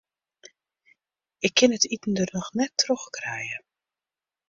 Ik 1.47 1.53
kin 1.57 1.75
it 1.77 1.85
iten 1.95 2.13
der 2.17 2.31
net 2.57 2.73
troch 2.79 3.05
krije. 3.15 3.57